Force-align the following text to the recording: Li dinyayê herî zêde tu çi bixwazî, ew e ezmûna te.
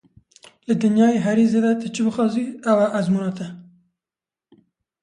Li 0.67 0.75
dinyayê 0.83 1.19
herî 1.25 1.45
zêde 1.51 1.73
tu 1.81 1.87
çi 1.93 2.01
bixwazî, 2.05 2.45
ew 2.71 2.77
e 2.85 2.87
ezmûna 2.99 3.31
te. 3.37 3.47